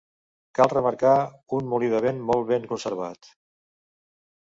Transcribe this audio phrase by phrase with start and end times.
[0.59, 1.11] Cal remarcar
[1.59, 3.33] un molí de vent molt ben conservat.